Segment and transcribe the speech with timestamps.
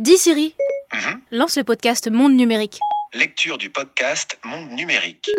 [0.00, 0.54] Dis Siri,
[0.94, 1.20] Mhm.
[1.30, 2.78] lance le podcast Monde Numérique.
[3.12, 5.30] Lecture du podcast Monde Numérique.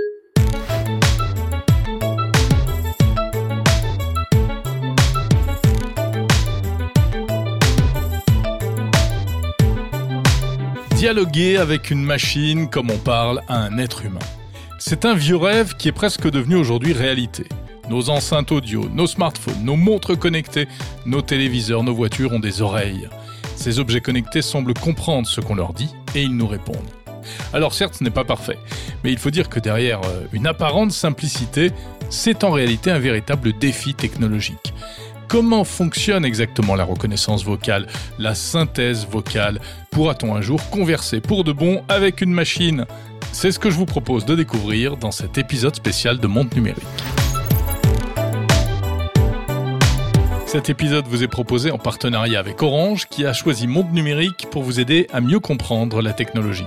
[10.95, 14.19] Dialoguer avec une machine comme on parle à un être humain.
[14.79, 17.45] C'est un vieux rêve qui est presque devenu aujourd'hui réalité.
[17.89, 20.67] Nos enceintes audio, nos smartphones, nos montres connectées,
[21.05, 23.09] nos téléviseurs, nos voitures ont des oreilles.
[23.55, 26.77] Ces objets connectés semblent comprendre ce qu'on leur dit et ils nous répondent.
[27.53, 28.57] Alors certes, ce n'est pas parfait,
[29.03, 31.71] mais il faut dire que derrière euh, une apparente simplicité,
[32.09, 34.73] c'est en réalité un véritable défi technologique.
[35.27, 37.87] Comment fonctionne exactement la reconnaissance vocale,
[38.19, 39.61] la synthèse vocale?
[39.89, 42.85] Pourra-t-on un jour converser pour de bon avec une machine?
[43.31, 46.83] C'est ce que je vous propose de découvrir dans cet épisode spécial de Monde Numérique.
[50.51, 54.63] Cet épisode vous est proposé en partenariat avec Orange qui a choisi Monde Numérique pour
[54.63, 56.65] vous aider à mieux comprendre la technologie.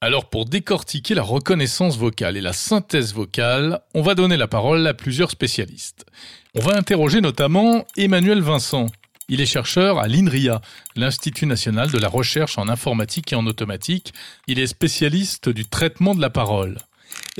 [0.00, 4.86] Alors pour décortiquer la reconnaissance vocale et la synthèse vocale, on va donner la parole
[4.86, 6.06] à plusieurs spécialistes.
[6.54, 8.86] On va interroger notamment Emmanuel Vincent.
[9.28, 10.60] Il est chercheur à l'INRIA,
[10.94, 14.14] l'Institut national de la recherche en informatique et en automatique.
[14.46, 16.78] Il est spécialiste du traitement de la parole.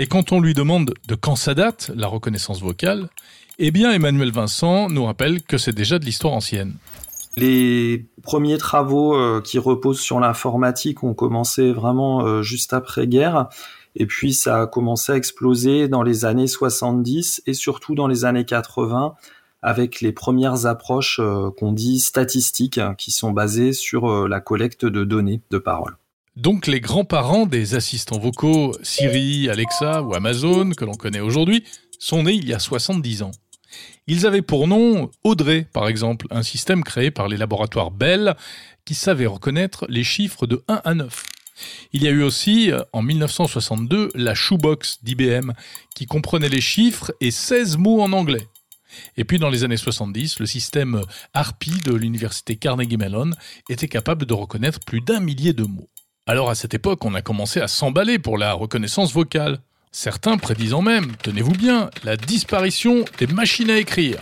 [0.00, 3.08] Et quand on lui demande de quand ça date, la reconnaissance vocale,
[3.58, 6.74] eh bien Emmanuel Vincent nous rappelle que c'est déjà de l'histoire ancienne.
[7.36, 13.48] Les premiers travaux euh, qui reposent sur l'informatique ont commencé vraiment euh, juste après-guerre.
[13.96, 18.24] Et puis ça a commencé à exploser dans les années 70 et surtout dans les
[18.24, 19.14] années 80
[19.62, 24.84] avec les premières approches euh, qu'on dit statistiques hein, qui sont basées sur la collecte
[24.84, 25.96] de données de parole.
[26.38, 31.64] Donc les grands-parents des assistants vocaux Siri, Alexa ou Amazon que l'on connaît aujourd'hui
[31.98, 33.32] sont nés il y a 70 ans.
[34.06, 38.36] Ils avaient pour nom Audrey, par exemple, un système créé par les laboratoires Bell
[38.84, 41.24] qui savait reconnaître les chiffres de 1 à 9.
[41.92, 45.54] Il y a eu aussi, euh, en 1962, la Shoebox d'IBM
[45.96, 48.46] qui comprenait les chiffres et 16 mots en anglais.
[49.16, 51.02] Et puis dans les années 70, le système
[51.34, 53.32] Harpy de l'université Carnegie Mellon
[53.68, 55.88] était capable de reconnaître plus d'un millier de mots.
[56.28, 59.60] Alors à cette époque, on a commencé à s'emballer pour la reconnaissance vocale.
[59.92, 64.18] Certains prédisant même, tenez-vous bien, la disparition des machines à écrire.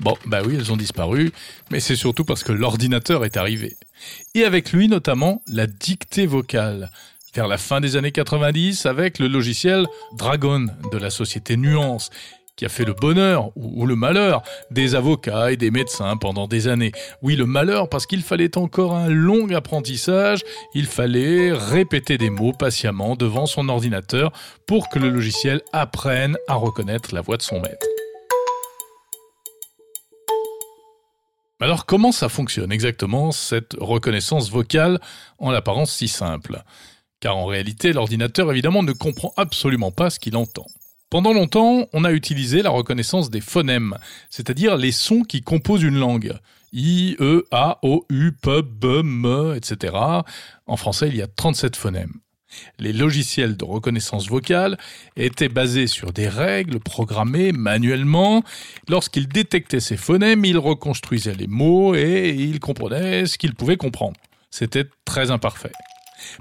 [0.00, 1.32] Bon, bah oui, elles ont disparu,
[1.70, 3.76] mais c'est surtout parce que l'ordinateur est arrivé.
[4.34, 6.90] Et avec lui notamment la dictée vocale.
[7.34, 9.86] Vers la fin des années 90, avec le logiciel
[10.16, 12.08] Dragon de la société Nuance,
[12.56, 16.68] qui a fait le bonheur ou, le malheur des avocats et des médecins pendant des
[16.68, 16.92] années.
[17.22, 20.40] Oui, le malheur parce qu'il fallait encore un long apprentissage,
[20.74, 24.32] il fallait répéter des mots patiemment devant son ordinateur
[24.66, 27.86] pour que le logiciel apprenne à reconnaître la voix de son maître.
[31.60, 35.00] Alors comment ça fonctionne exactement cette reconnaissance vocale
[35.38, 36.62] en l'apparence si simple?
[37.20, 40.66] Car en réalité l'ordinateur évidemment ne comprend absolument pas ce qu'il entend.
[41.08, 43.96] Pendant longtemps, on a utilisé la reconnaissance des phonèmes,
[44.28, 46.34] c'est-à-dire les sons qui composent une langue.
[46.72, 49.94] I, E, A, O, U, P, B, M, etc.
[50.66, 52.12] En français, il y a 37 phonèmes.
[52.80, 54.78] Les logiciels de reconnaissance vocale
[55.16, 58.42] étaient basés sur des règles programmées manuellement.
[58.88, 64.16] Lorsqu'ils détectaient ces phonèmes, ils reconstruisaient les mots et ils comprenaient ce qu'ils pouvaient comprendre.
[64.50, 65.72] C'était très imparfait.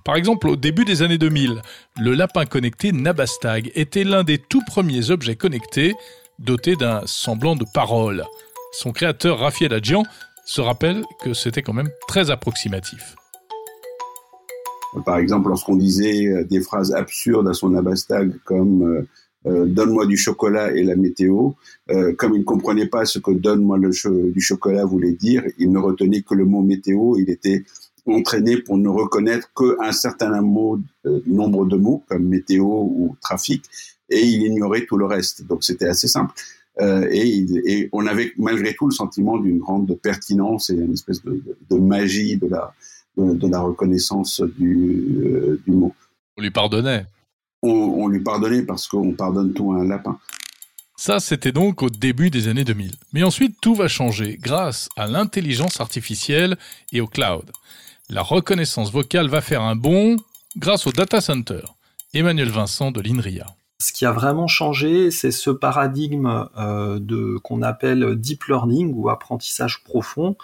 [0.04, 1.62] Par exemple, au début des années 2000,
[2.00, 5.94] le lapin connecté Nabastag était l'un des tout premiers objets connectés
[6.40, 8.26] dotés d'un semblant de parole.
[8.72, 10.04] Son créateur Rafael Adjian
[10.46, 13.16] se rappelle que c'était quand même très approximatif.
[15.04, 19.08] Par exemple, lorsqu'on disait euh, des phrases absurdes à son abastag comme euh,
[19.48, 21.52] euh, Donne-moi du chocolat et la météo,
[22.18, 26.24] comme il ne comprenait pas ce que Donne-moi du chocolat voulait dire, il ne retenait
[26.24, 27.64] que le mot météo, il était
[28.08, 33.64] entraîné pour ne reconnaître qu'un certain mot, euh, nombre de mots, comme météo ou trafic,
[34.10, 35.46] et il ignorait tout le reste.
[35.48, 36.34] Donc c'était assez simple.
[36.82, 41.32] Euh, et, on avait malgré tout le sentiment d'une grande pertinence et une espèce de,
[41.32, 42.74] de- de magie de la,
[43.18, 45.94] de, de la reconnaissance du, euh, du mot.
[46.38, 47.06] On lui pardonnait.
[47.64, 50.20] On, on lui pardonnait parce qu'on pardonne tout à un lapin.
[50.98, 52.92] Ça, c'était donc au début des années 2000.
[53.14, 56.58] Mais ensuite, tout va changer grâce à l'intelligence artificielle
[56.94, 57.52] et au cloud.
[58.10, 60.18] La reconnaissance vocale va faire un bond
[60.58, 61.62] grâce au data center.
[62.14, 63.48] Emmanuel Vincent de l'INRIA.
[63.80, 69.84] Ce qui a vraiment changé, c'est ce paradigme euh, qu'on appelle deep learning ou apprentissage
[69.84, 70.38] profond,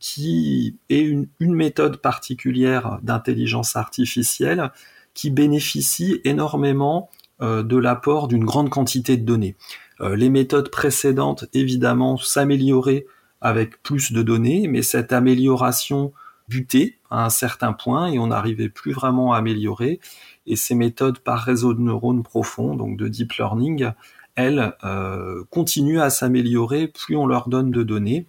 [0.00, 4.72] qui est une, une méthode particulière d'intelligence artificielle
[5.14, 7.10] qui bénéficie énormément
[7.42, 9.56] euh, de l'apport d'une grande quantité de données.
[10.00, 13.04] Euh, les méthodes précédentes, évidemment, s'amélioraient
[13.42, 16.12] avec plus de données, mais cette amélioration
[16.48, 20.00] butait à un certain point et on n'arrivait plus vraiment à améliorer.
[20.46, 23.92] Et ces méthodes par réseau de neurones profonds, donc de deep learning,
[24.34, 28.26] elles euh, continuent à s'améliorer plus on leur donne de données.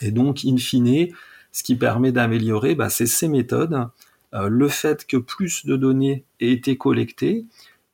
[0.00, 1.08] Et donc, in fine,
[1.52, 3.88] ce qui permet d'améliorer, bah, c'est ces méthodes,
[4.34, 7.44] euh, le fait que plus de données aient été collectées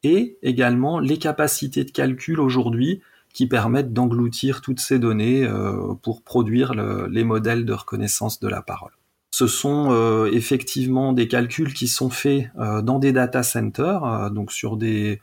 [0.05, 3.03] et également les capacités de calcul aujourd'hui
[3.33, 8.63] qui permettent d'engloutir toutes ces données euh, pour produire les modèles de reconnaissance de la
[8.63, 8.98] parole.
[9.31, 14.77] Ce sont euh, effectivement des calculs qui sont faits dans des data centers, donc sur
[14.77, 15.21] des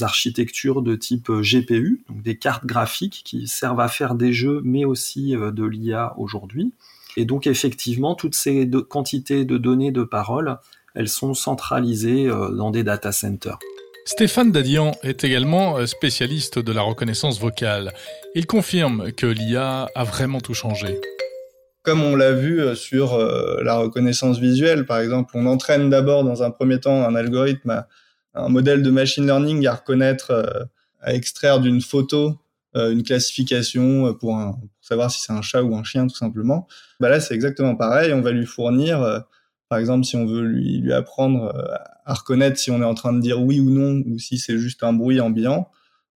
[0.00, 4.84] architectures de type GPU, donc des cartes graphiques qui servent à faire des jeux, mais
[4.84, 6.72] aussi de l'IA aujourd'hui.
[7.16, 10.58] Et donc effectivement, toutes ces quantités de données de parole,
[10.94, 13.58] elles sont centralisées dans des data centers.
[14.08, 17.92] Stéphane Dadian est également euh, spécialiste de la reconnaissance vocale.
[18.34, 20.98] Il confirme que l'IA a vraiment tout changé.
[21.82, 26.24] Comme on l'a vu euh, sur euh, la reconnaissance visuelle, par exemple, on entraîne d'abord
[26.24, 27.84] dans un premier temps un algorithme,
[28.34, 30.68] un modèle de machine learning à reconnaître,
[31.00, 32.38] à extraire d'une photo
[32.74, 34.38] une classification pour,
[34.80, 36.68] savoir si c'est un chat ou un chien tout simplement.
[37.00, 38.12] Bah là, c'est exactement pareil.
[38.12, 39.24] On va lui fournir
[39.68, 41.74] par exemple, si on veut lui, apprendre euh,
[42.06, 44.58] à reconnaître si on est en train de dire oui ou non, ou si c'est
[44.58, 45.68] juste un bruit ambiant,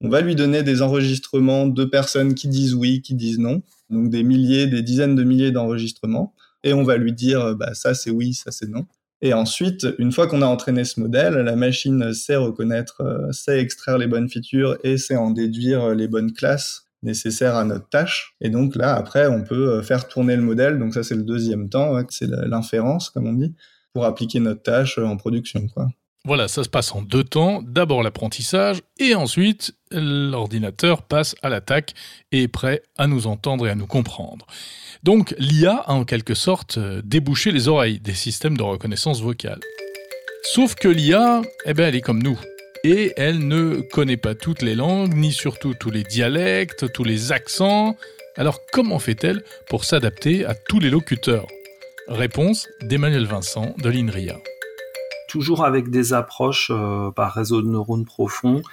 [0.02, 4.10] on va lui donner des enregistrements de personnes qui disent oui, qui disent non, donc
[4.10, 6.34] des milliers, des dizaines de milliers d'enregistrements,
[6.64, 8.86] et on va lui dire euh, bah, ça c'est oui, ça c'est non.
[9.22, 13.60] Et ensuite, une fois qu'on a entraîné ce modèle, la machine sait reconnaître, euh, sait
[13.60, 18.36] extraire les bonnes features et sait en déduire les bonnes classes nécessaire à notre tâche.
[18.42, 20.80] Et donc là, après, on peut euh, faire tourner le modèle.
[20.80, 23.54] Donc ça, c'est le deuxième temps, c'est l'inférence, comme on dit,
[23.94, 25.68] pour appliquer notre tâche euh, en production.
[25.68, 25.90] Quoi.
[26.26, 27.62] Voilà, ça se passe en deux temps.
[27.64, 31.94] D'abord l'apprentissage et ensuite l'ordinateur passe à l'attaque
[32.32, 34.46] et est prêt à nous entendre et à nous comprendre.
[35.04, 39.62] Donc l'IA a en quelque sorte euh, débouché les oreilles des systèmes de reconnaissance vocale.
[40.44, 42.40] Sauf que l'IA, eh ben, elle est comme nous
[42.84, 47.32] et elle ne connaît pas toutes les langues, ni surtout tous les dialectes, tous les
[47.32, 47.96] accents.
[48.36, 51.48] Alors comment fait-elle pour s'adapter à tous les locuteurs?
[52.08, 54.38] Réponse d'Emmanuel Vincent de l'INRIA.
[55.30, 58.64] Toujours avec des approches euh, par réseau de neurones profonds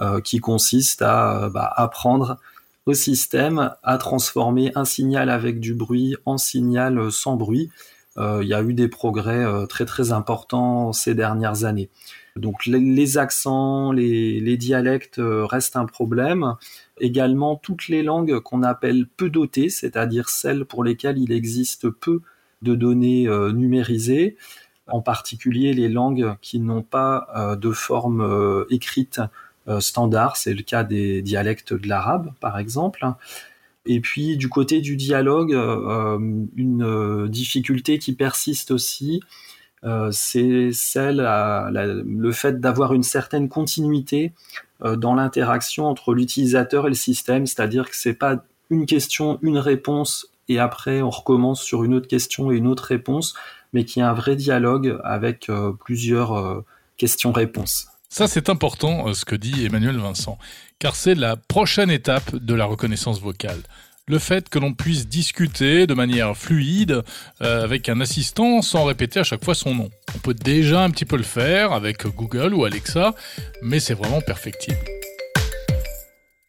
[0.00, 2.38] euh, qui consistent à euh, bah, apprendre
[2.86, 7.70] au système à transformer un signal avec du bruit en signal sans bruit.
[8.16, 11.88] Il y a eu des progrès très très importants ces dernières années.
[12.34, 16.56] Donc les, accents, les, dialectes restent un problème.
[16.98, 22.22] Également toutes les langues qu'on appelle peu dotées, c'est-à-dire celles pour lesquelles il existe peu
[22.62, 24.36] de données numérisées,
[24.88, 29.20] en particulier les langues qui n'ont pas euh, de forme écrite
[29.80, 33.06] standard, c'est le cas des dialectes de l'arabe par exemple.
[33.84, 35.52] Et puis du côté du dialogue,
[36.56, 39.20] une difficulté qui persiste aussi,
[39.84, 44.32] euh, c'est celle, le fait d'avoir une certaine continuité
[44.84, 49.58] euh, dans l'interaction entre l'utilisateur et le système, c'est-à-dire que c'est pas une question, une
[49.58, 53.34] réponse, et après on recommence sur une autre question et une autre réponse,
[53.72, 56.64] mais qu'il y a un vrai dialogue avec euh, plusieurs
[56.96, 57.88] questions-réponses.
[58.08, 60.38] Ça, c'est important ce que dit Emmanuel Vincent,
[60.78, 63.60] car c'est la prochaine étape de la reconnaissance vocale
[64.08, 67.02] le fait que l'on puisse discuter de manière fluide
[67.42, 69.90] euh, avec un assistant sans répéter à chaque fois son nom.
[70.14, 73.14] On peut déjà un petit peu le faire avec Google ou Alexa,
[73.62, 74.78] mais c'est vraiment perfectible.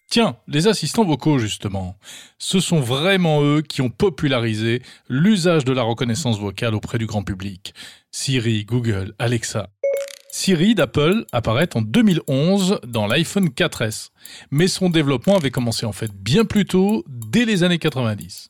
[0.09, 1.95] Tiens, les assistants vocaux justement,
[2.39, 7.21] ce sont vraiment eux qui ont popularisé l'usage de la reconnaissance vocale auprès du grand
[7.21, 7.75] public.
[8.11, 9.69] Siri, Google, Alexa.
[10.31, 14.09] Siri d'Apple apparaît en 2011 dans l'iPhone 4S,
[14.49, 18.49] mais son développement avait commencé en fait bien plus tôt, dès les années 90.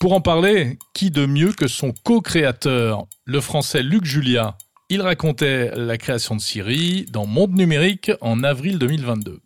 [0.00, 4.56] Pour en parler, qui de mieux que son co-créateur, le français Luc Julia
[4.88, 9.43] Il racontait la création de Siri dans Monde Numérique en avril 2022.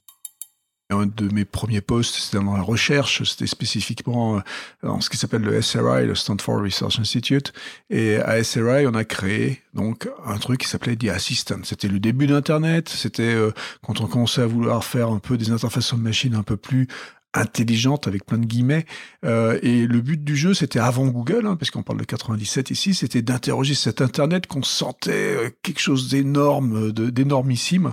[0.90, 4.40] Un de mes premiers postes, c'était dans la recherche, c'était spécifiquement
[4.85, 7.52] euh, ce qui s'appelle le SRI, le Stanford Research Institute.
[7.90, 11.59] Et à SRI, on a créé donc un truc qui s'appelait The Assistant.
[11.64, 13.50] C'était le début d'Internet, c'était euh,
[13.83, 16.88] quand on commençait à vouloir faire un peu des interfaces machine un peu plus
[17.35, 18.87] intelligente avec plein de guillemets.
[19.25, 22.70] Euh, et le but du jeu, c'était avant Google, hein, parce qu'on parle de 97
[22.70, 27.92] ici, c'était d'interroger cet Internet qu'on sentait euh, quelque chose d'énorme, d'énormissime,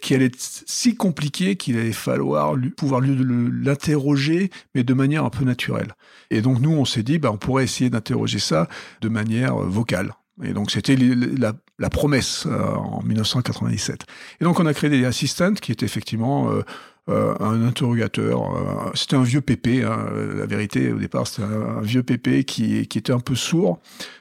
[0.00, 5.30] qui allait être si compliqué qu'il allait falloir lui, pouvoir l'interroger, mais de manière un
[5.30, 5.94] peu naturelle.
[6.30, 8.68] Et donc nous, on s'est dit, bah, on pourrait essayer d'interroger ça
[9.00, 10.12] de manière euh, vocale.
[10.42, 14.04] Et donc c'était la, la, promesse en 1997.
[14.38, 16.62] Et donc on a créé des assistants qui étaient effectivement euh,
[17.08, 18.42] un interrogateur.
[18.42, 22.86] Euh, c'était un vieux pépé, hein, la vérité au départ, c'était un, vieux pépé qui,
[22.88, 23.78] qui était un peu sourd,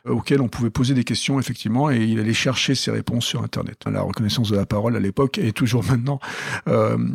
[0.08, 3.84] auquel on pouvait poser des questions effectivement, et il allait chercher ses réponses sur Internet.
[3.92, 6.20] La reconnaissance de la parole à l'époque et toujours maintenant,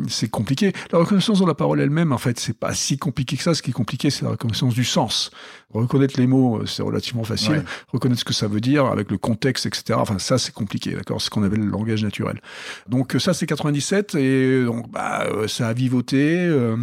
[0.07, 0.73] c'est compliqué.
[0.91, 3.53] La reconnaissance de la parole elle-même, en fait, c'est pas si compliqué que ça.
[3.53, 5.31] Ce qui est compliqué, c'est la reconnaissance du sens.
[5.73, 7.63] Reconnaître les mots, c'est relativement facile.
[7.93, 9.97] Reconnaître ce que ça veut dire avec le contexte, etc.
[10.01, 11.21] Enfin, ça, c'est compliqué, d'accord?
[11.21, 12.41] C'est ce qu'on appelle le langage naturel.
[12.89, 16.37] Donc ça, c'est 97 et donc bah ça a vivoté.
[16.37, 16.77] Euh,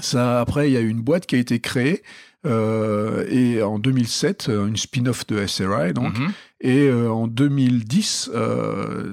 [0.00, 2.02] ça, après, il y a eu une boîte qui a été créée.
[2.44, 6.18] Euh, et en 2007, euh, une spin-off de SRI, donc.
[6.18, 6.32] Mhm.
[6.60, 8.30] Et en 2010,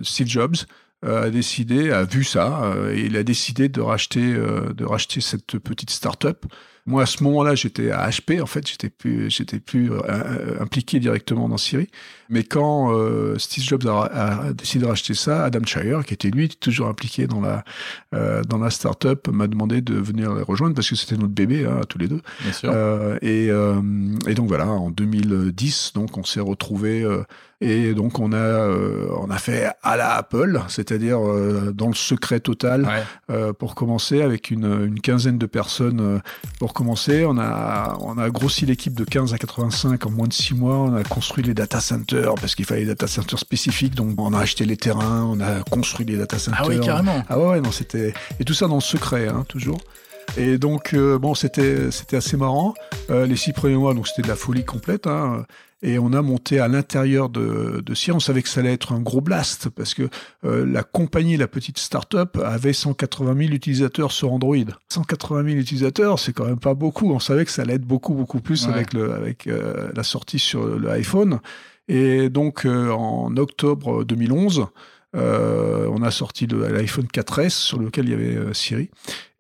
[0.04, 0.56] Steve Jobs
[1.04, 5.90] a décidé, a vu ça, et il a décidé de racheter, de racheter cette petite
[5.90, 6.46] start-up
[6.86, 10.60] moi, à ce moment-là, j'étais à HP, en fait, j'étais plus, j'étais plus euh, euh,
[10.60, 11.88] impliqué directement dans Siri.
[12.30, 16.50] Mais quand euh, Steve Jobs a, décidé de racheter ça, Adam Shire, qui était lui
[16.50, 17.64] toujours impliqué dans la
[18.12, 21.82] dans la startup, m'a demandé de venir les rejoindre parce que c'était notre bébé hein,
[21.88, 22.22] tous les deux.
[22.42, 22.74] Bien sûr.
[23.22, 23.48] et,
[24.28, 27.06] et donc voilà, en 2010, donc on s'est retrouvé
[27.62, 31.94] et donc on a euh, on a fait à la Apple, c'est-à-dire euh, dans le
[31.94, 32.88] secret total
[33.30, 36.22] euh, pour commencer avec une, une quinzaine de personnes
[36.58, 37.26] pour commencer.
[37.26, 40.78] On a on a grossi l'équipe de 15 à 85 en moins de 6 mois.
[40.78, 43.94] On a construit les data centers parce qu'il fallait des data centers spécifiques.
[43.94, 46.62] Donc on a acheté les terrains, on a construit les data centers.
[46.64, 47.24] Ah oui carrément.
[47.28, 49.80] Ah ouais non c'était et tout ça dans le secret hein, toujours.
[50.38, 52.76] Et donc, bon, c'était c'était assez marrant.
[53.10, 55.08] les six premiers mois, donc c'était de la folie complète.
[55.08, 55.44] Hein.
[55.82, 58.18] Et on a monté à l'intérieur de, de Sierra.
[58.18, 60.10] On savait que ça allait être un gros blast parce que
[60.44, 64.58] euh, la compagnie, la petite start-up, avait 180 000 utilisateurs sur Android.
[64.90, 67.12] 180 000 utilisateurs, c'est quand même pas beaucoup.
[67.12, 70.40] On savait que ça allait être beaucoup, beaucoup plus avec, le, avec euh, la sortie
[70.40, 71.40] sur l'iPhone.
[71.88, 74.68] Et donc, euh, en octobre 2011,
[75.14, 78.90] on a sorti l'iPhone 4S sur lequel il y avait Siri.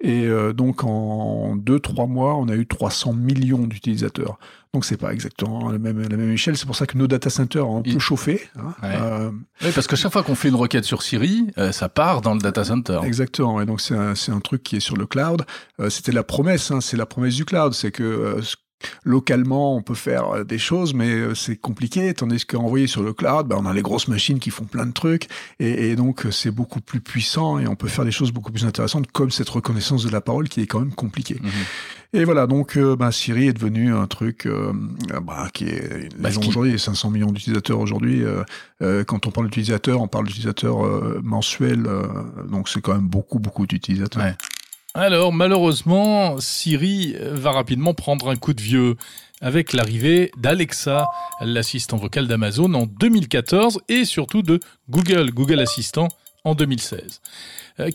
[0.01, 4.39] Et donc, en 2-3 mois, on a eu 300 millions d'utilisateurs.
[4.73, 6.55] Donc c'est pas exactement la même, la même échelle.
[6.55, 8.47] C'est pour ça que nos data centers ont un peu chauffé.
[8.55, 8.75] Hein.
[8.83, 9.31] Euh,
[9.63, 12.35] oui, parce que chaque fois qu'on fait une requête sur Siri, euh, ça part dans
[12.35, 12.99] le data center.
[13.03, 13.61] Exactement.
[13.61, 15.43] Et donc c'est un, un, truc qui est sur le cloud.
[15.79, 16.69] Euh, C'était la promesse.
[16.69, 17.73] Hein, c'est la promesse du cloud.
[17.73, 18.41] C'est que euh,
[19.03, 22.13] localement, on peut faire euh, des choses, mais c'est compliqué.
[22.13, 24.93] Tandis qu'envoyé sur le cloud, ben, on a les grosses machines qui font plein de
[24.93, 25.27] trucs,
[25.59, 28.65] et, et donc c'est beaucoup plus puissant et on peut faire des choses beaucoup plus
[28.65, 31.39] intéressantes, comme cette reconnaissance de la parole qui est quand même compliquée.
[31.41, 31.49] Mhm.
[32.11, 34.73] Et voilà, donc euh, bah, Siri est devenu un truc euh,
[35.21, 38.23] bah, qui est bah, aujourd'hui, 500 millions d'utilisateurs aujourd'hui.
[38.81, 40.79] Euh, quand on parle d'utilisateurs, on parle d'utilisateurs
[41.21, 41.87] mensuels,
[42.49, 44.23] donc c'est quand même beaucoup, beaucoup d'utilisateurs.
[44.93, 48.95] Alors malheureusement, Siri va rapidement prendre un coup de vieux
[49.41, 51.07] avec l'arrivée d'Alexa,
[51.41, 56.07] l'assistant vocal d'Amazon en 2014 et surtout de Google, Google Assistant
[56.43, 57.21] en 2016.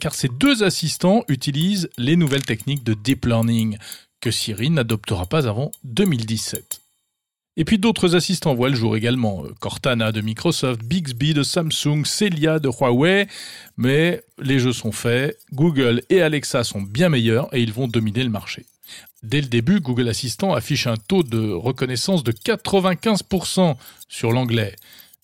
[0.01, 3.77] Car ces deux assistants utilisent les nouvelles techniques de deep learning,
[4.21, 6.84] que Siri n'adoptera pas avant 2017.
[7.57, 12.59] Et puis d'autres assistants voient le jour également, Cortana de Microsoft, Bixby de Samsung, Celia
[12.59, 13.29] de Huawei,
[13.77, 18.25] mais les jeux sont faits, Google et Alexa sont bien meilleurs et ils vont dominer
[18.25, 18.67] le marché.
[19.23, 23.77] Dès le début, Google Assistant affiche un taux de reconnaissance de 95%
[24.09, 24.75] sur l'anglais.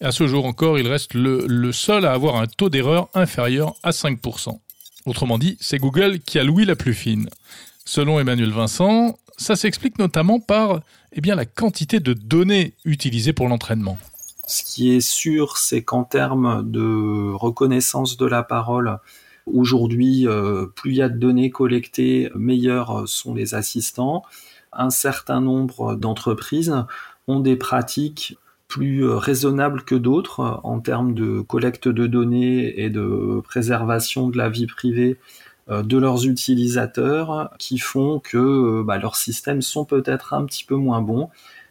[0.00, 3.74] À ce jour encore, il reste le, le seul à avoir un taux d'erreur inférieur
[3.82, 4.58] à 5%.
[5.04, 7.28] Autrement dit, c'est Google qui a l'ouïe la plus fine.
[7.84, 10.80] Selon Emmanuel Vincent, ça s'explique notamment par
[11.12, 13.98] eh bien, la quantité de données utilisées pour l'entraînement.
[14.46, 18.98] Ce qui est sûr, c'est qu'en termes de reconnaissance de la parole,
[19.46, 24.22] aujourd'hui, euh, plus il y a de données collectées, meilleurs sont les assistants.
[24.72, 26.74] Un certain nombre d'entreprises
[27.26, 33.40] ont des pratiques plus raisonnables que d'autres en termes de collecte de données et de
[33.42, 35.39] préservation de la vie privée euh,
[35.70, 40.74] de leurs utilisateurs qui font que euh, bah, leurs systèmes sont peut-être un petit peu
[40.74, 41.28] moins bons,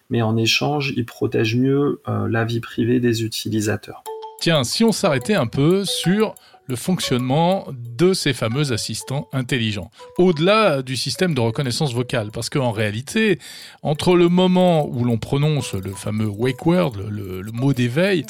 [0.09, 4.03] mais en échange, ils protègent mieux euh, la vie privée des utilisateurs.
[4.39, 6.33] Tiens, si on s'arrêtait un peu sur
[6.67, 12.71] le fonctionnement de ces fameux assistants intelligents, au-delà du système de reconnaissance vocale, parce qu'en
[12.71, 13.39] réalité,
[13.81, 18.23] entre le moment où l'on prononce le fameux wake word, le, le mot d'éveil,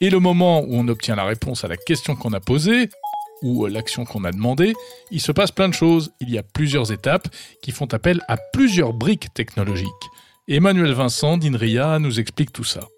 [0.00, 2.88] et le moment où on obtient la réponse à la question qu'on a posée,
[3.42, 4.74] ou l'action qu'on a demandé,
[5.10, 6.12] il se passe plein de choses.
[6.20, 7.28] Il y a plusieurs étapes
[7.62, 9.88] qui font appel à plusieurs briques technologiques.
[10.48, 12.88] Emmanuel Vincent d'INRIA nous explique tout ça.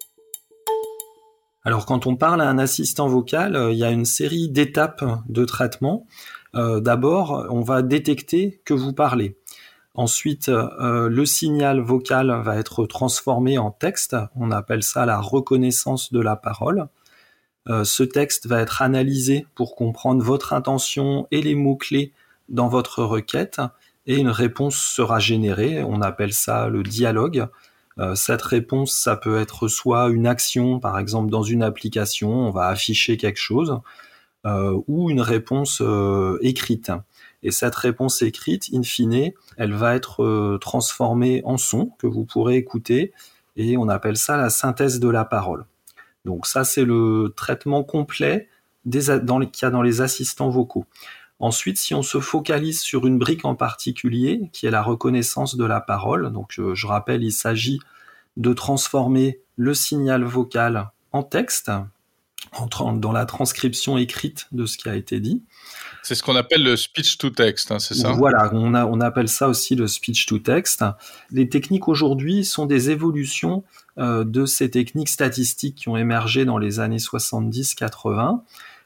[1.63, 5.03] Alors quand on parle à un assistant vocal, euh, il y a une série d'étapes
[5.27, 6.05] de traitement.
[6.55, 9.37] Euh, d'abord, on va détecter que vous parlez.
[9.95, 14.15] Ensuite, euh, le signal vocal va être transformé en texte.
[14.35, 16.87] On appelle ça la reconnaissance de la parole.
[17.67, 22.13] Euh, ce texte va être analysé pour comprendre votre intention et les mots-clés
[22.47, 23.59] dans votre requête
[24.05, 25.83] et une réponse sera générée.
[25.83, 27.47] On appelle ça le dialogue.
[27.97, 32.51] Euh, cette réponse, ça peut être soit une action, par exemple dans une application, on
[32.51, 33.79] va afficher quelque chose,
[34.45, 35.81] euh, ou une réponse
[36.41, 36.91] écrite.
[37.41, 42.57] Et cette réponse écrite, in fine, elle va être transformée en son que vous pourrez
[42.57, 43.13] écouter,
[43.55, 45.65] et on appelle ça la synthèse de la parole.
[46.25, 48.49] Donc ça, c'est le traitement complet
[48.89, 50.85] qu'il y a dans les assistants vocaux.
[51.39, 55.65] Ensuite, si on se focalise sur une brique en particulier, qui est la reconnaissance de
[55.65, 57.79] la parole, donc je, rappelle, il s'agit
[58.37, 61.71] de transformer le signal vocal en texte,
[62.79, 65.43] dans la transcription écrite de ce qui a été dit.
[66.05, 69.49] C'est ce qu'on appelle le speech to text, hein, c'est ça Voilà, on, appelle ça
[69.49, 70.85] aussi le speech to text.
[71.31, 73.63] Les techniques aujourd'hui sont des évolutions
[73.97, 78.41] euh, de ces techniques statistiques qui ont émergé dans les années 70-80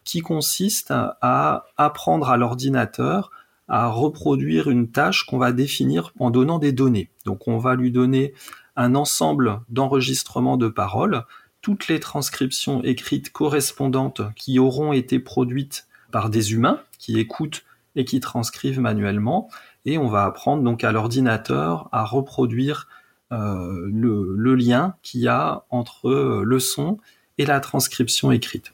[0.05, 3.31] qui consiste à apprendre à l'ordinateur
[3.67, 7.09] à reproduire une tâche qu'on va définir en donnant des données.
[7.25, 8.33] Donc on va lui donner
[8.77, 11.25] un ensemble d'enregistrements de paroles,
[11.61, 17.63] toutes les transcriptions écrites correspondantes qui auront été produites par des humains qui écoutent
[17.95, 19.49] et qui transcrivent manuellement,
[19.85, 22.87] et on va apprendre donc à l'ordinateur à reproduire
[23.31, 26.97] euh, le, le, lien qu'il y a entre le son
[27.37, 28.73] et la transcription écrite.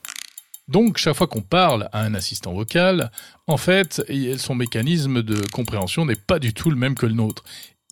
[0.67, 3.11] Donc, chaque fois qu'on parle à un assistant vocal,
[3.45, 4.03] en fait,
[4.37, 7.43] son mécanisme de compréhension n'est pas du tout le même que le nôtre.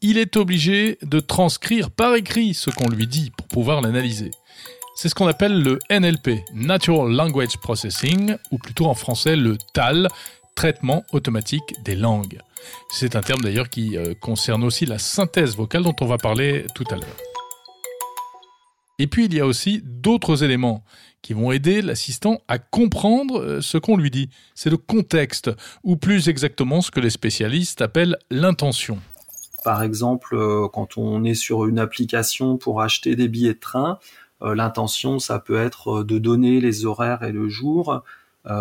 [0.01, 4.31] Il est obligé de transcrire par écrit ce qu'on lui dit pour pouvoir l'analyser.
[4.95, 10.07] C'est ce qu'on appelle le NLP, Natural Language Processing, ou plutôt en français le TAL,
[10.55, 12.37] Traitement automatique des langues.
[12.91, 16.67] C'est un terme d'ailleurs qui euh, concerne aussi la synthèse vocale dont on va parler
[16.75, 17.17] tout à l'heure.
[18.99, 20.83] Et puis il y a aussi d'autres éléments
[21.23, 24.29] qui vont aider l'assistant à comprendre euh, ce qu'on lui dit.
[24.53, 25.49] C'est le contexte,
[25.83, 28.99] ou plus exactement ce que les spécialistes appellent l'intention.
[29.63, 33.97] Par exemple, euh, quand on est sur une application pour acheter des billets de train,
[34.43, 38.03] l'intention, ça peut être de donner les horaires et le jour,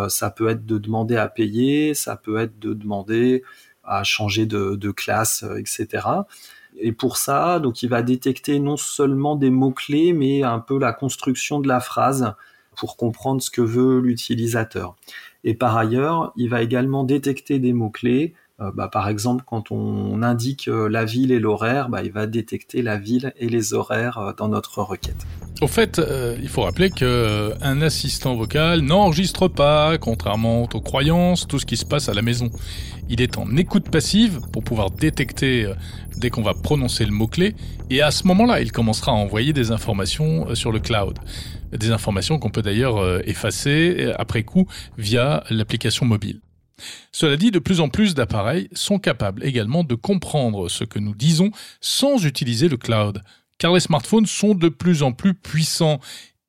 [0.08, 3.42] ça peut être de demander à payer, ça peut être de demander
[3.84, 6.06] à changer de, de classe, etc.
[6.78, 10.92] Et pour ça, donc il va détecter non seulement des mots-clés, mais un peu la
[10.92, 12.34] construction de la phrase
[12.76, 14.96] pour comprendre ce que veut l'utilisateur.
[15.44, 18.34] Et par ailleurs, il va également détecter des mots-clés.
[18.62, 22.26] Euh, bah, par exemple, quand on indique euh, la ville et l'horaire, bah, il va
[22.26, 25.26] détecter la ville et les horaires euh, dans notre requête.
[25.60, 26.00] Au fait,
[26.40, 31.84] il faut rappeler qu'un assistant vocal n'enregistre pas, contrairement aux croyances, tout ce qui se
[31.84, 32.50] passe à la maison.
[33.08, 35.72] Il est en écoute passive pour pouvoir détecter
[36.16, 37.54] dès qu'on va prononcer le mot-clé,
[37.90, 41.18] et à ce moment-là, il commencera à envoyer des informations sur le cloud
[41.70, 44.66] des informations qu'on peut d'ailleurs effacer après coup
[44.98, 46.40] via l'application mobile.
[47.12, 51.14] Cela dit, de plus en plus d'appareils sont capables également de comprendre ce que nous
[51.14, 53.22] disons sans utiliser le cloud,
[53.58, 56.00] car les smartphones sont de plus en plus puissants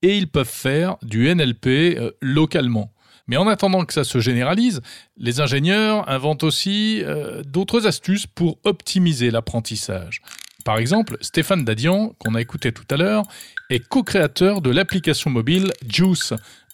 [0.02, 2.93] et ils peuvent faire du NLP euh, localement.
[3.28, 4.82] Mais en attendant que ça se généralise,
[5.15, 7.02] les ingénieurs inventent aussi
[7.46, 10.22] d'autres astuces pour optimiser l'apprentissage.
[10.63, 13.24] Par exemple, Stéphane Dadian, qu'on a écouté tout à l'heure,
[13.69, 16.34] est co-créateur de l'application mobile Juice,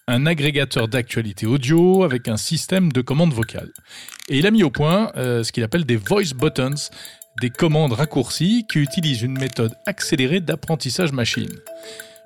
[0.10, 3.72] un agrégateur d'actualité audio avec un système de commandes vocales.
[4.28, 6.90] Et il a mis au point euh, ce qu'il appelle des voice buttons,
[7.42, 11.52] des commandes raccourcies qui utilisent une méthode accélérée d'apprentissage machine.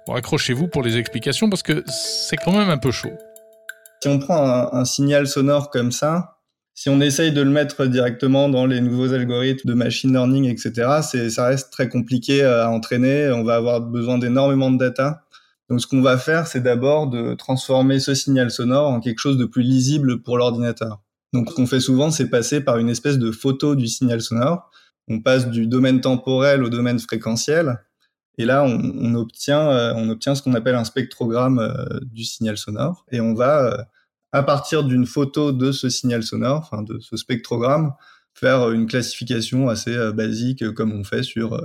[0.08, 3.12] Bon, accrochez-vous pour les explications parce que c'est quand même un peu chaud.
[4.02, 6.38] Si on prend un signal sonore comme ça,
[6.76, 11.02] si on essaye de le mettre directement dans les nouveaux algorithmes de machine learning, etc.,
[11.30, 13.30] ça reste très compliqué à entraîner.
[13.30, 15.23] On va avoir besoin d'énormément de data.
[15.74, 19.38] Donc, ce qu'on va faire, c'est d'abord de transformer ce signal sonore en quelque chose
[19.38, 21.02] de plus lisible pour l'ordinateur.
[21.34, 24.70] Donc, ce qu'on fait souvent, c'est passer par une espèce de photo du signal sonore.
[25.08, 27.80] On passe du domaine temporel au domaine fréquentiel.
[28.38, 32.56] Et là, on, obtient, euh, on obtient ce qu'on appelle un spectrogramme euh, du signal
[32.56, 33.04] sonore.
[33.12, 33.84] Et on va euh,
[34.32, 37.94] à partir d'une photo de ce signal sonore, enfin de ce spectrogramme,
[38.36, 41.60] faire une classification assez basique comme on fait sur,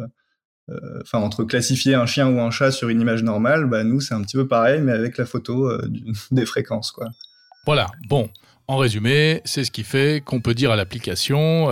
[1.02, 4.14] enfin entre classifier un chien ou un chat sur une image normale, bah nous c'est
[4.14, 5.70] un petit peu pareil mais avec la photo
[6.30, 7.08] des fréquences quoi.
[7.66, 8.28] Voilà, bon.
[8.70, 11.70] En résumé, c'est ce qui fait qu'on peut dire à l'application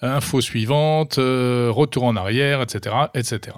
[0.00, 3.52] info suivante, retour en arrière, etc., etc.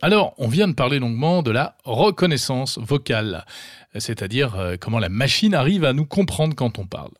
[0.00, 3.44] Alors, on vient de parler longuement de la reconnaissance vocale,
[3.96, 7.10] c'est-à-dire euh, comment la machine arrive à nous comprendre quand on parle.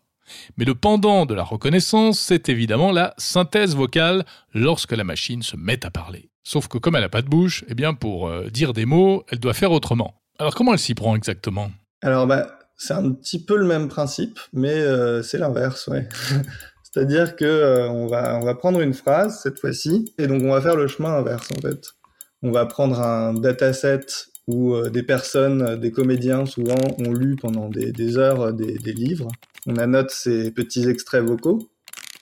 [0.57, 5.57] Mais le pendant de la reconnaissance, c'est évidemment la synthèse vocale lorsque la machine se
[5.57, 6.31] met à parler.
[6.49, 9.23] Sauf que comme elle n'a pas de bouche, eh bien pour euh, dire des mots,
[9.29, 10.15] elle doit faire autrement.
[10.39, 11.71] Alors comment elle s'y prend exactement?
[12.01, 15.91] Alors, bah, c'est un petit peu le même principe, mais euh, c'est l'inverse.
[16.83, 20.77] C'est-à-dire que euh, on va prendre une phrase cette fois-ci, et donc on va faire
[20.77, 21.91] le chemin inverse en fait.
[22.41, 24.07] On va prendre un dataset
[24.47, 29.29] où des personnes, des comédiens souvent ont lu pendant des, heures des livres.
[29.67, 31.71] On annote ces petits extraits vocaux.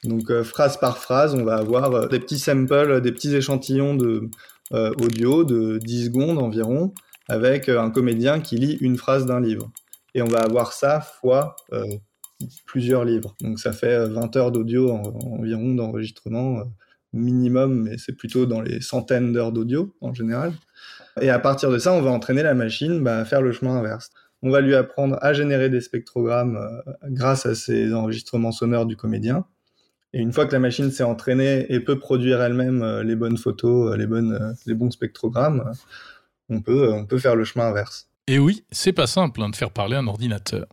[0.05, 4.29] Donc phrase par phrase, on va avoir des petits samples, des petits échantillons de
[4.73, 6.93] audio de 10 secondes environ,
[7.29, 9.71] avec un comédien qui lit une phrase d'un livre
[10.17, 11.85] et on va avoir ça fois euh,
[12.65, 13.37] plusieurs livres.
[13.43, 16.65] Donc ça fait 20 heures d'audio environ d'enregistrement euh,
[17.13, 20.55] minimum, mais c'est plutôt dans les centaines d'heures d'audio en général.
[21.21, 23.77] Et à partir de ça, on va entraîner la machine bah, à faire le chemin
[23.77, 24.11] inverse.
[24.43, 28.97] On va lui apprendre à générer des spectrogrammes euh, grâce à ces enregistrements sonores du
[28.97, 29.45] comédien.
[30.13, 33.97] Et une fois que la machine s'est entraînée et peut produire elle-même les bonnes photos,
[33.99, 35.73] les, bonnes, les bons spectrogrammes,
[36.49, 38.09] on peut, on peut faire le chemin inverse.
[38.29, 40.67] Et oui, c'est pas simple hein, de faire parler un ordinateur.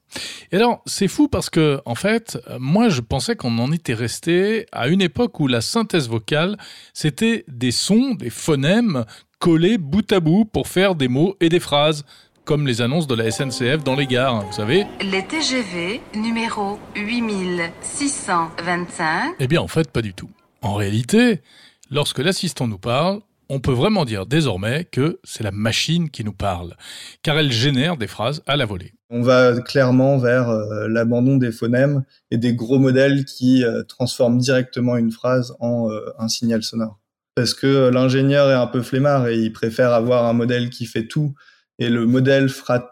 [0.51, 4.65] Et alors, c'est fou parce que, en fait, moi, je pensais qu'on en était resté
[4.71, 6.57] à une époque où la synthèse vocale,
[6.93, 9.05] c'était des sons, des phonèmes
[9.37, 12.05] collés bout à bout pour faire des mots et des phrases,
[12.45, 14.85] comme les annonces de la SNCF dans les gares, vous savez.
[15.01, 19.35] Les TGV numéro 8625.
[19.39, 20.29] Eh bien, en fait, pas du tout.
[20.61, 21.41] En réalité,
[21.89, 26.33] lorsque l'assistant nous parle, on peut vraiment dire désormais que c'est la machine qui nous
[26.33, 26.75] parle,
[27.21, 28.93] car elle génère des phrases à la volée.
[29.09, 34.39] On va clairement vers euh, l'abandon des phonèmes et des gros modèles qui euh, transforment
[34.39, 36.99] directement une phrase en euh, un signal sonore.
[37.35, 41.07] Parce que l'ingénieur est un peu flemmard et il préfère avoir un modèle qui fait
[41.07, 41.35] tout,
[41.79, 42.89] et le modèle fera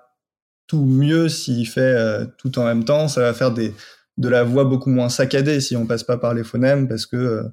[0.67, 3.08] tout mieux s'il fait tout en même temps.
[3.08, 3.74] Ça va faire des,
[4.17, 7.44] de la voix beaucoup moins saccadée si on passe pas par les phonèmes, parce que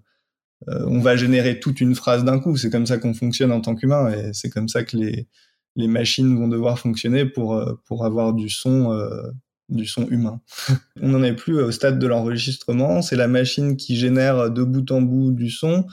[0.69, 2.57] euh, on va générer toute une phrase d'un coup.
[2.57, 5.29] C'est comme ça qu'on fonctionne en tant qu'humain et c'est comme ça que les,
[5.77, 9.31] les machines vont devoir fonctionner pour, euh, pour avoir du son, euh,
[9.69, 10.41] du son humain.
[11.01, 13.03] on n'en est plus au stade de l'enregistrement.
[13.03, 15.87] C'est la machine qui génère de bout en bout du son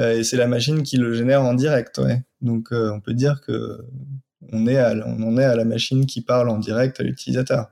[0.00, 1.98] et c'est la machine qui le génère en direct.
[1.98, 2.24] Ouais.
[2.40, 3.78] Donc on peut dire que
[4.52, 7.68] on, est on en est à la machine qui parle en direct à l'utilisateur.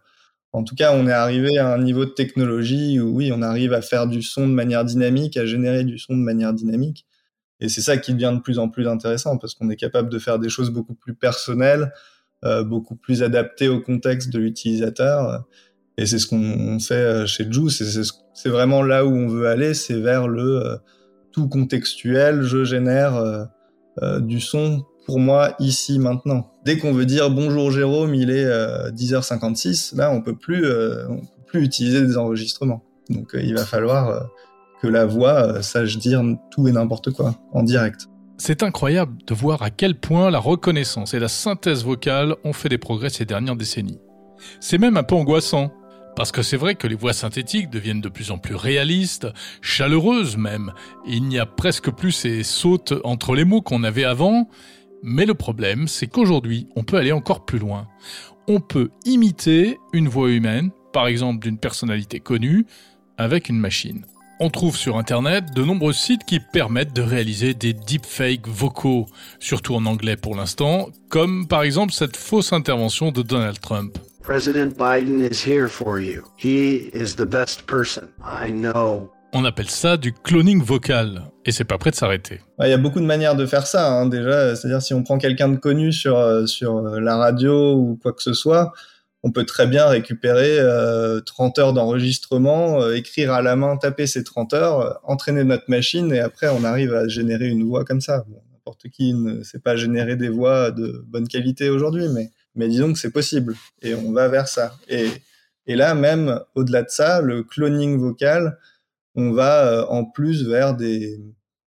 [0.53, 3.73] En tout cas, on est arrivé à un niveau de technologie où oui, on arrive
[3.73, 7.07] à faire du son de manière dynamique, à générer du son de manière dynamique.
[7.59, 10.19] Et c'est ça qui devient de plus en plus intéressant parce qu'on est capable de
[10.19, 11.93] faire des choses beaucoup plus personnelles,
[12.45, 15.45] euh, beaucoup plus adaptées au contexte de l'utilisateur.
[15.97, 17.83] Et c'est ce qu'on fait euh, chez Juice.
[18.35, 20.77] C'est vraiment là où on veut aller, c'est vers le euh,
[21.31, 22.43] tout contextuel.
[22.43, 23.49] Je génère
[24.21, 26.51] du son pour moi ici maintenant.
[26.65, 28.47] Dès qu'on veut dire bonjour Jérôme, il est
[28.91, 32.83] 10h56, euh, là on peut plus euh, peut plus utiliser des enregistrements.
[33.11, 34.29] Donc euh, il va falloir
[34.81, 38.09] que la voix sache dire tout et n'importe quoi en direct.
[38.39, 42.69] C'est incroyable de voir à quel point la reconnaissance et la synthèse vocale ont fait
[42.69, 44.01] des progrès ces dernières décennies.
[44.59, 45.71] C'est même un peu angoissant,
[46.17, 49.29] parce que c'est vrai que les voix synthétiques deviennent de plus en plus réalistes,
[49.61, 50.73] chaleureuses même.
[51.07, 54.49] Il n'y a presque plus ces sautes entre les mots qu'on avait avant,
[55.03, 57.89] mais le problème, c'est qu'aujourd'hui, on peut aller encore plus loin.
[58.49, 62.67] On peut imiter une voix humaine, par exemple d'une personnalité connue,
[63.19, 64.05] avec une machine.
[64.41, 69.07] On trouve sur Internet de nombreux sites qui permettent de réaliser des deepfakes vocaux,
[69.39, 73.99] surtout en anglais pour l'instant, comme par exemple cette fausse intervention de Donald Trump.
[74.23, 76.23] President Biden is here for you.
[76.37, 79.11] He is the best person I know.
[79.35, 82.41] On appelle ça du cloning vocal, et c'est pas prêt de s'arrêter.
[82.61, 84.55] Il y a beaucoup de manières de faire ça, hein, déjà.
[84.55, 88.13] C'est-à-dire si on prend quelqu'un de connu sur euh, sur euh, la radio ou quoi
[88.13, 88.75] que ce soit,
[89.23, 94.07] on peut très bien récupérer euh, 30 heures d'enregistrement, euh, écrire à la main, taper
[94.07, 98.01] ces 30 heures, entraîner notre machine, et après on arrive à générer une voix comme
[98.01, 98.25] ça.
[98.53, 102.93] N'importe qui ne sait pas générer des voix de bonne qualité aujourd'hui, mais mais disons
[102.93, 104.75] que c'est possible, et on va vers ça.
[104.89, 105.09] Et
[105.67, 108.59] et là même au-delà de ça, le cloning vocal
[109.15, 111.21] on va euh, en plus vers des,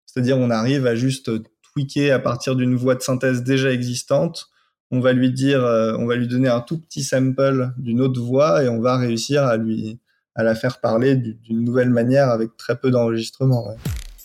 [0.06, 1.30] c'est-à-dire on arrive à juste
[1.62, 4.48] tweaker à partir d'une voix de synthèse déjà existante.
[4.90, 8.20] On va lui dire, euh, on va lui donner un tout petit sample d'une autre
[8.20, 9.98] voix et on va réussir à lui,
[10.34, 13.68] à la faire parler d'une nouvelle manière avec très peu d'enregistrement.
[13.68, 13.76] Ouais.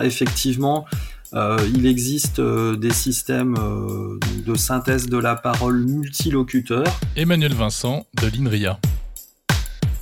[0.01, 0.85] Effectivement,
[1.33, 6.85] euh, il existe euh, des systèmes euh, de synthèse de la parole multilocuteur.
[7.15, 8.79] Emmanuel Vincent de l'INRIA.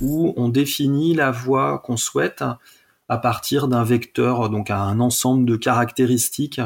[0.00, 2.42] Où on définit la voix qu'on souhaite
[3.08, 6.60] à partir d'un vecteur, donc un ensemble de caractéristiques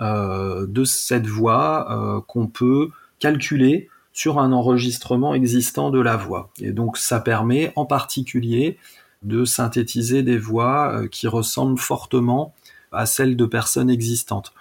[0.00, 6.50] euh, de cette voix euh, qu'on peut calculer sur un enregistrement existant de la voix.
[6.58, 8.78] Et donc ça permet en particulier
[9.22, 12.54] de synthétiser des voix euh, qui ressemblent fortement
[12.92, 14.54] à celles de personnes existantes.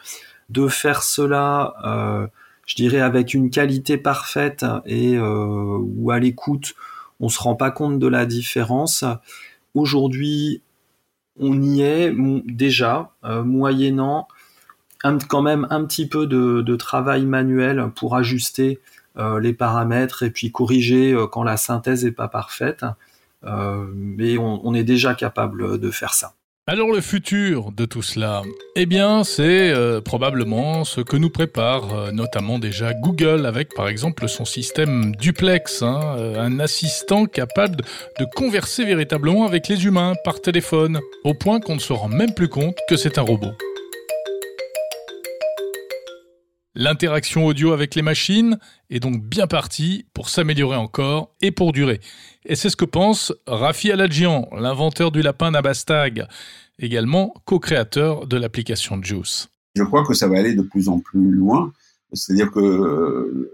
[0.50, 1.76] De faire cela
[2.66, 6.76] je dirais avec une qualité parfaite et où à l'écoute
[7.20, 9.04] on se rend pas compte de la différence.
[9.74, 10.62] Aujourd'hui,
[11.40, 12.14] on y est
[12.46, 14.28] déjà, euh, moyennant
[15.30, 18.80] quand même un petit peu de, travail manuel pour ajuster
[19.18, 22.86] euh, les paramètres et puis corriger quand la synthèse n'est pas parfaite.
[23.44, 26.34] mais on est déjà capable de faire ça.
[26.72, 28.44] Alors le futur de tout cela,
[28.76, 33.88] eh bien c'est euh, probablement ce que nous prépare euh, notamment déjà Google avec par
[33.88, 37.78] exemple son système duplex, hein, euh, un assistant capable
[38.20, 42.36] de converser véritablement avec les humains par téléphone, au point qu'on ne se rend même
[42.36, 43.54] plus compte que c'est un robot.
[46.76, 48.60] L'interaction audio avec les machines
[48.92, 52.00] est donc bien partie pour s'améliorer encore et pour durer.
[52.46, 56.28] Et c'est ce que pense Rafi Aladjian, l'inventeur du lapin Nabastag,
[56.78, 59.50] également co-créateur de l'application Juice.
[59.74, 61.74] Je crois que ça va aller de plus en plus loin.
[62.14, 62.60] C'est-à-dire que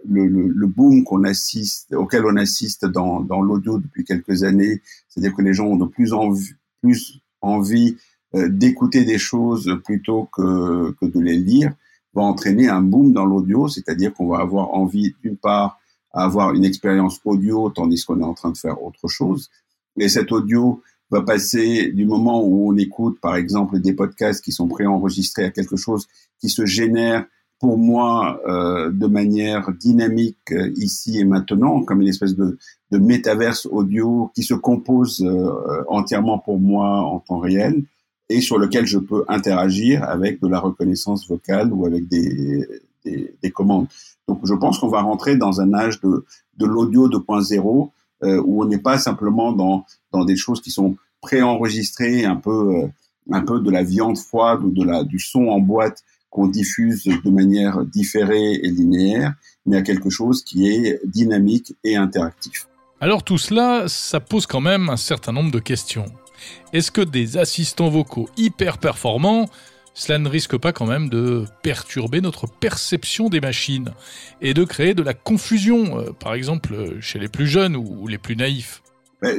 [0.05, 5.53] le, boom qu'on assiste, auquel on assiste dans, l'audio depuis quelques années, c'est-à-dire que les
[5.53, 6.33] gens ont de plus en
[6.81, 7.95] plus envie
[8.33, 11.73] euh, d'écouter des choses plutôt que de les lire,
[12.15, 15.79] va entraîner un boom dans l'audio, c'est-à-dire qu'on va avoir envie, d'une part,
[16.13, 19.49] à avoir une expérience audio tandis qu'on est en train de faire autre chose.
[19.97, 24.51] Et cet audio va passer du moment où on écoute, par exemple, des podcasts qui
[24.51, 26.07] sont préenregistrés à quelque chose
[26.39, 27.25] qui se génère
[27.59, 32.57] pour moi euh, de manière dynamique euh, ici et maintenant, comme une espèce de,
[32.91, 37.83] de métaverse audio qui se compose euh, entièrement pour moi en temps réel
[38.29, 42.67] et sur lequel je peux interagir avec de la reconnaissance vocale ou avec des,
[43.05, 43.87] des, commandes.
[44.27, 46.25] Donc je pense qu'on va rentrer dans un âge de,
[46.57, 47.89] de l'audio 2.0
[48.23, 52.75] euh, où on n'est pas simplement dans, dans des choses qui sont préenregistrées, un peu,
[52.75, 52.87] euh,
[53.31, 57.05] un peu de la viande froide ou de la, du son en boîte qu'on diffuse
[57.05, 59.33] de manière différée et linéaire,
[59.65, 62.67] mais à quelque chose qui est dynamique et interactif.
[62.99, 66.05] Alors tout cela, ça pose quand même un certain nombre de questions.
[66.73, 69.47] Est-ce que des assistants vocaux hyper performants,
[69.93, 73.91] cela ne risque pas quand même de perturber notre perception des machines
[74.41, 78.17] et de créer de la confusion, euh, par exemple chez les plus jeunes ou, les
[78.17, 78.81] plus naïfs?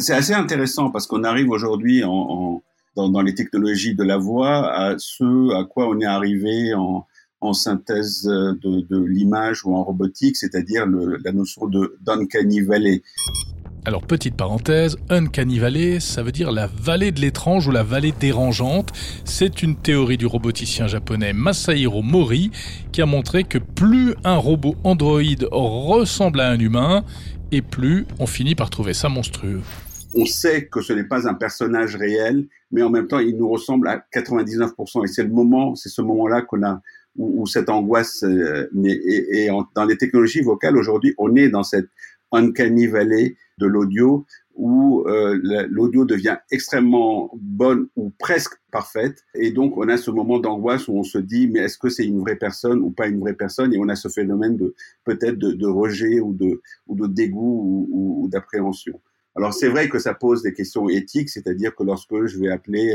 [0.01, 5.55] C'est assez intéressant parce qu'on arrive aujourd'hui dans, les technologies de la voix à ce
[5.55, 7.07] à quoi on est arrivé en,
[7.53, 13.03] synthèse de, l'image ou en robotique, c'est-à-dire la notion de d'uncanny valley.
[13.87, 18.13] Alors petite parenthèse, Uncanny Valley, ça veut dire la vallée de l'étrange ou la vallée
[18.19, 18.93] dérangeante.
[19.25, 22.51] C'est une théorie du roboticien japonais Masahiro Mori
[22.91, 25.21] qui a montré que plus un robot Android
[25.53, 27.05] ressemble à un humain,
[27.53, 29.61] et plus on finit par trouver ça monstrueux.
[30.17, 33.49] On sait que ce n'est pas un personnage réel, mais en même temps, il nous
[33.49, 35.05] ressemble à 99%.
[35.05, 36.81] Et c'est le moment, c'est ce moment-là qu'on a
[37.15, 38.69] où, cette angoisse euh,
[39.77, 41.87] dans les technologies vocales aujourd'hui, on est dans cette
[42.33, 45.39] uncanny valley de l'audio où euh,
[45.69, 49.23] l'audio devient extrêmement bonne ou presque parfaite.
[49.35, 52.07] Et donc, on a ce moment d'angoisse où on se dit, mais est-ce que c'est
[52.07, 53.75] une vraie personne ou pas une vraie personne?
[53.75, 58.29] Et on a ce phénomène de peut-être de, rejet ou de, ou de dégoût ou
[58.29, 59.01] d'appréhension.
[59.37, 62.95] Alors c'est vrai que ça pose des questions éthiques, c'est-à-dire que lorsque je vais appeler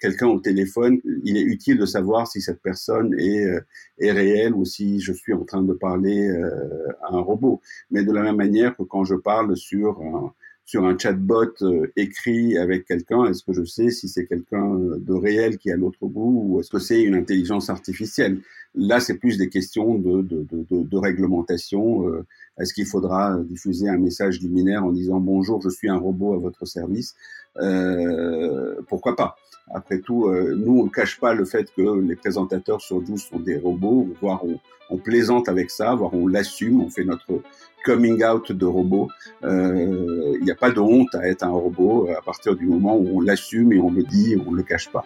[0.00, 3.60] quelqu'un au téléphone, il est utile de savoir si cette personne est, euh,
[4.00, 7.60] réelle ou si je suis en train de parler euh, à un robot.
[7.92, 10.34] Mais de la même manière que quand je parle sur
[10.66, 15.12] sur un chatbot euh, écrit avec quelqu'un, est-ce que je sais si c'est quelqu'un de
[15.12, 18.40] réel qui est à l'autre bout ou est-ce que c'est une intelligence artificielle?
[18.74, 22.08] Là, c'est plus des questions de, de, de, réglementation.
[22.08, 22.26] Euh,
[22.58, 26.38] est-ce qu'il faudra diffuser un message liminaire en disant bonjour, je suis un robot à
[26.38, 27.14] votre service?
[27.58, 29.36] Euh, Pourquoi pas?
[29.72, 33.40] Après tout, nous, on ne cache pas le fait que les présentateurs sur Juice sont
[33.40, 34.42] des robots, voire
[34.90, 37.42] on, plaisante avec ça, voire on l'assume, on fait notre
[37.86, 39.08] coming out de robot.
[39.44, 42.96] Euh, il n'y a pas de honte à être un robot à partir du moment
[42.96, 45.04] où on l'assume et on le dit on ne le cache pas.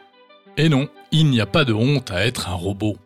[0.56, 2.96] Et non, il n'y a pas de honte à être un robot.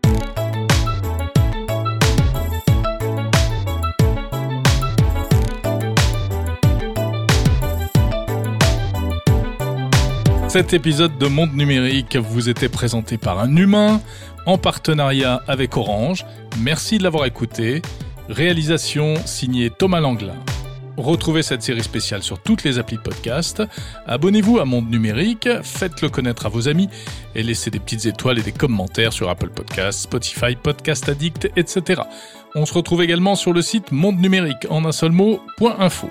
[10.48, 14.00] Cet épisode de Monde Numérique vous était présenté par un humain
[14.46, 16.24] en partenariat avec Orange.
[16.60, 17.82] Merci de l'avoir écouté.
[18.28, 20.36] Réalisation signée Thomas Langlin.
[20.96, 23.62] Retrouvez cette série spéciale sur toutes les applis de podcast.
[24.06, 26.88] Abonnez-vous à Monde Numérique, faites-le connaître à vos amis
[27.34, 32.02] et laissez des petites étoiles et des commentaires sur Apple Podcasts, Spotify, Podcast Addict, etc.
[32.54, 35.40] On se retrouve également sur le site monde numérique en un seul mot,
[35.78, 36.10] .info.